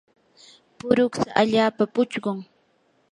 [0.77, 2.37] puruksa allaapa puchqun.